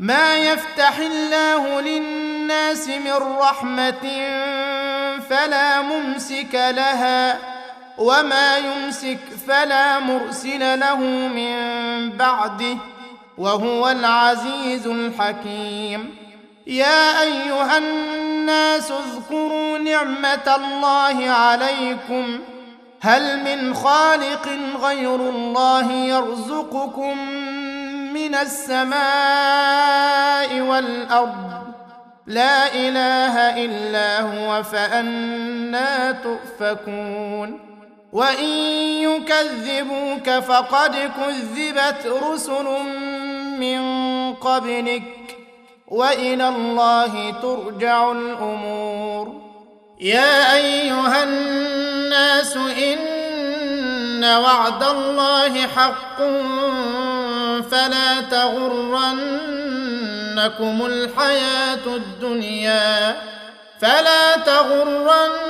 [0.00, 4.04] ما يفتح الله للناس من رحمة
[5.30, 7.38] فلا ممسك لها
[7.98, 10.96] وما يمسك فلا مرسل له
[11.28, 11.56] من
[12.10, 12.76] بعده
[13.38, 16.16] وهو العزيز الحكيم.
[16.66, 22.40] يا أيها الناس اذكروا نعمة الله عليكم.
[23.00, 24.48] هل من خالق
[24.82, 27.16] غير الله يرزقكم
[28.14, 29.00] من السماء
[30.60, 31.60] والأرض.
[32.26, 37.60] لا إله إلا هو فأنا تؤفكون.
[38.12, 38.48] وإن
[38.98, 42.64] يكذبوك فقد كذبت رسل
[43.58, 43.80] من
[44.34, 45.36] قبلك.
[45.88, 49.40] وإلى الله ترجع الأمور.
[50.00, 53.09] يا أيها الناس إن
[54.24, 56.18] وعد الله حق
[57.70, 59.16] فلا تغرنكم
[60.86, 63.16] الحياة الدنيا
[63.80, 65.40] فلا تغرنكم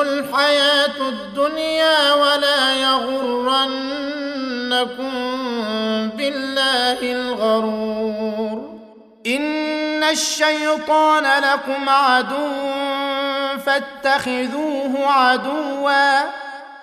[0.00, 3.96] الحياة الدنيا ولا يغرنكم
[6.16, 8.76] بالله الغرور
[9.26, 12.48] إن الشيطان لكم عدو
[13.66, 16.45] فاتخذوه عدوا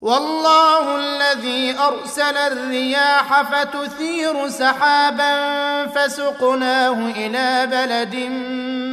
[0.00, 8.14] والله الذي أرسل الرياح فتثير سحابا فسقناه إلى بلد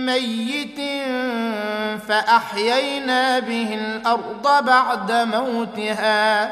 [0.05, 0.79] ميت
[2.07, 6.51] فأحيينا به الأرض بعد موتها.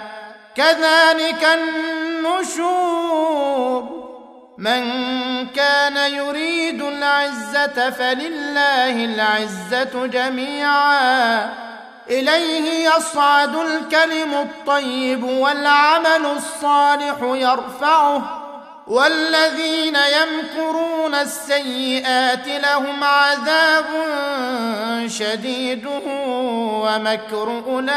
[0.55, 1.47] كذلك
[2.23, 2.93] النشور.
[4.57, 4.83] من
[5.47, 11.72] كان يريد العزة فلله العزة جميعا.
[12.19, 18.39] إليه يصعد الكلم الطيب والعمل الصالح يرفعه
[18.87, 23.85] والذين يمكرون السيئات لهم عذاب
[25.07, 25.87] شديد
[26.83, 27.93] ومكر أولئك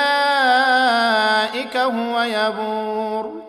[1.77, 3.43] هو يبور.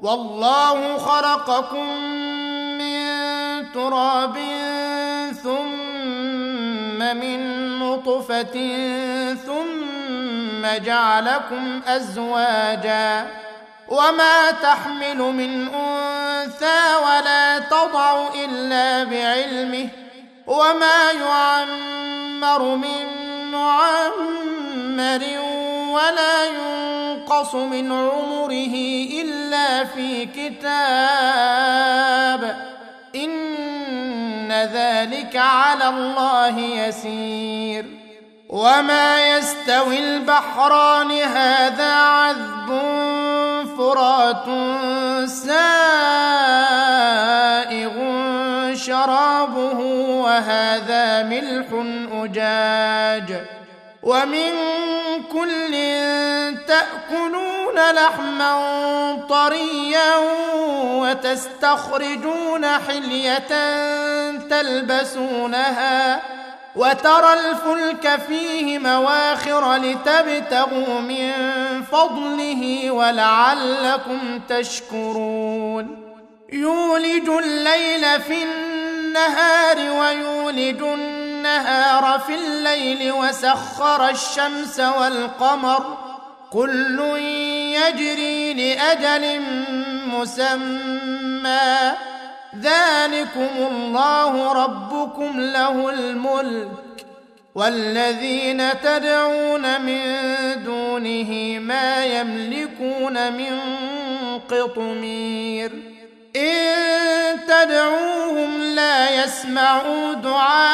[0.00, 1.88] والله خلقكم
[2.78, 3.02] من
[3.72, 4.38] تراب
[5.42, 8.52] ثم من نطفة
[9.46, 9.91] ثم
[10.66, 13.26] جعلكم أزواجا
[13.88, 19.88] وما تحمل من أنثى ولا تضع إلا بعلمه
[20.46, 23.06] وما يعمر من
[23.52, 25.22] معمر
[25.90, 28.74] ولا ينقص من عمره
[29.22, 31.72] إلا في كتاب
[33.14, 38.01] إن ذلك على الله يسير
[38.52, 42.68] وما يستوي البحران هذا عذب
[43.78, 44.44] فرات
[45.28, 45.52] سائغ
[48.74, 49.78] شرابه
[50.24, 51.66] وهذا ملح
[52.12, 53.40] اجاج
[54.02, 54.52] ومن
[55.32, 55.72] كل
[56.66, 58.52] تاكلون لحما
[59.28, 60.16] طريا
[61.00, 63.48] وتستخرجون حليه
[64.50, 66.20] تلبسونها
[66.76, 71.32] وترى الفلك فيه مواخر لتبتغوا من
[71.92, 76.02] فضله ولعلكم تشكرون.
[76.52, 85.96] يولج الليل في النهار ويولج النهار في الليل وسخر الشمس والقمر.
[86.52, 87.00] كل
[87.76, 89.40] يجري لأجل
[90.06, 91.92] مسمى.
[92.62, 96.68] ذلكم الله ربكم له الملك
[97.54, 100.02] والذين تدعون من
[100.64, 103.58] دونه ما يملكون من
[104.50, 105.72] قطمير.
[106.36, 110.64] إن تدعوهم لا يسمعوا دعاءكم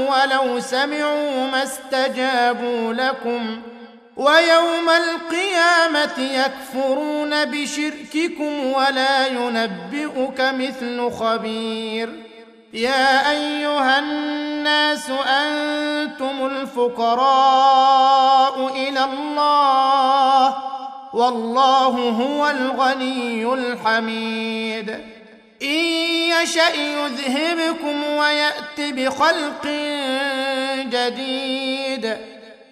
[0.00, 3.62] ولو سمعوا ما استجابوا لكم.
[4.18, 12.08] ويوم القيامة يكفرون بشرككم ولا ينبئك مثل خبير.
[12.72, 17.76] يا أيها الناس أنتم الفقراء
[18.76, 20.54] إلى الله
[21.14, 24.90] والله هو الغني الحميد.
[25.62, 25.84] إن
[26.42, 29.66] يشأ يذهبكم ويات بخلق
[30.82, 32.27] جديد.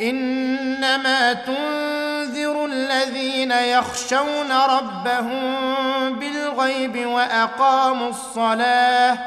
[0.00, 9.18] إنما تنذر الذين يخشون ربهم بالغيب وأقاموا الصلاة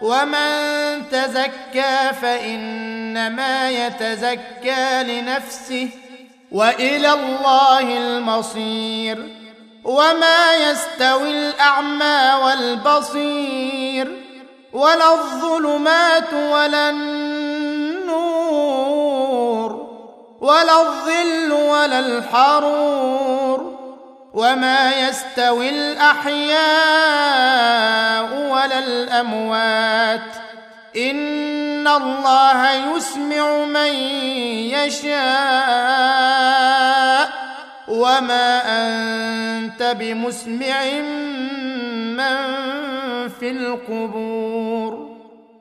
[0.00, 5.88] ومن تزكى فإنما يتزكى لنفسه
[6.52, 9.28] وإلى الله المصير
[9.84, 14.22] وما يستوي الأعمى والبصير
[14.72, 17.31] ولا الظلمات ولا النور
[20.42, 23.78] ولا الظل ولا الحرور
[24.34, 26.62] وما يستوي الأحياء
[28.50, 30.20] ولا الأموات
[30.96, 33.92] إن الله يسمع من
[34.74, 35.22] يشاء
[37.88, 40.84] وما أنت بمسمع
[42.18, 42.36] من
[43.40, 45.12] في القبور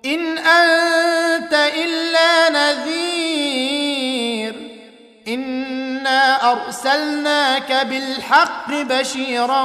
[0.05, 3.80] إن أنت إلا نذير
[5.33, 9.63] انا ارسلناك بالحق بشيرا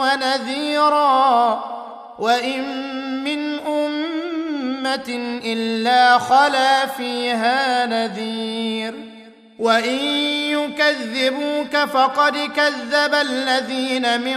[0.00, 1.64] ونذيرا
[2.18, 2.64] وان
[3.24, 8.94] من امه الا خلا فيها نذير
[9.58, 9.94] وان
[10.50, 14.36] يكذبوك فقد كذب الذين من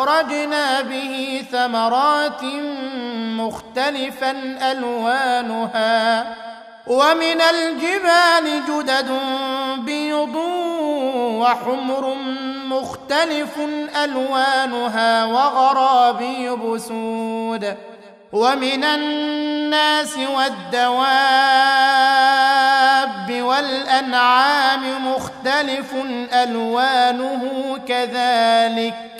[0.00, 2.44] فاخرجنا به ثمرات
[3.36, 4.30] مختلفا
[4.72, 6.26] ألوانها
[6.86, 9.10] ومن الجبال جدد
[9.78, 10.34] بيض
[11.40, 12.14] وحمر
[12.66, 13.58] مختلف
[14.04, 17.76] ألوانها وغرابيب سود
[18.32, 21.00] ومن الناس والدواب
[23.42, 25.94] والأنعام مختلف
[26.32, 29.19] ألوانه كذلك.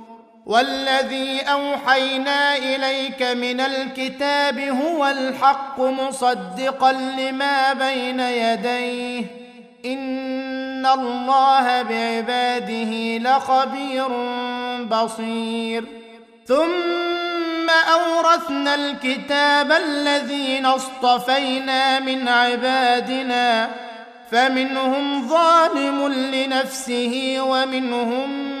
[0.45, 9.25] والذي أوحينا إليك من الكتاب هو الحق مصدقا لما بين يديه.
[9.85, 14.07] إن الله بعباده لخبير
[14.83, 15.85] بصير.
[16.47, 23.69] ثم أورثنا الكتاب الذين اصطفينا من عبادنا
[24.31, 28.60] فمنهم ظالم لنفسه ومنهم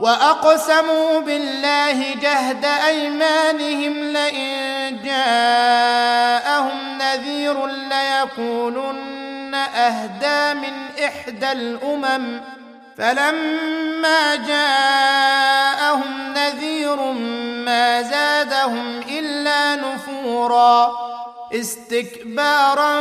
[0.00, 12.40] وأقسموا بالله جهد أيمانهم لئن جاءهم نذير ليكونن أهدى من إحدى الأمم
[12.98, 17.02] فلما جاءهم نذير
[17.66, 20.92] ما زادهم إلا نفورا
[21.54, 22.92] استكبارا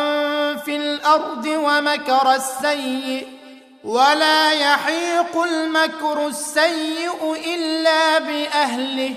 [0.55, 3.38] في الأرض ومكر السيء
[3.83, 9.13] ولا يحيق المكر السيء إلا بأهله.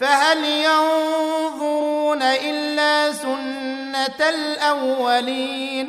[0.00, 5.88] فهل ينظرون إلا سنة الأولين؟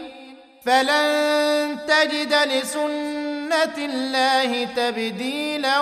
[0.66, 5.80] فلن تجد لسنة الله تبديلا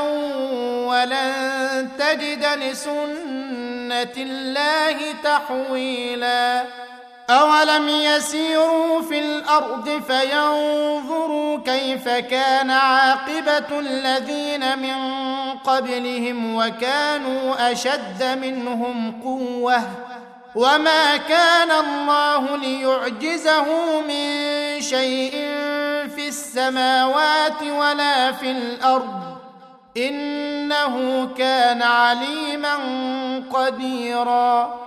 [0.88, 6.66] ولن تجد لسنة الله تحويلا.
[7.30, 14.98] اولم يسيروا في الأرض فينظروا كيف كان عاقبه الذين من
[15.58, 19.82] قبلهم وكانوا اشد منهم قوه
[20.56, 23.66] وما كان الله ليعجزه
[24.02, 24.28] من
[24.82, 25.32] شيء
[26.16, 29.38] في السماوات ولا في الأرض
[29.98, 32.76] انه كان عليما
[33.54, 34.87] قديرا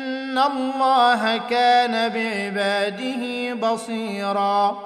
[0.31, 4.77] ان الله كان بعباده بصيرا